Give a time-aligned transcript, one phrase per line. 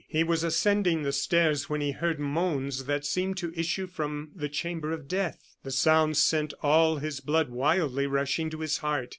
[0.07, 4.49] He was ascending the stairs when he heard moans that seemed to issue from the
[4.49, 5.53] chamber of death.
[5.61, 9.09] The sound sent all his blood wildly rushing to his heart.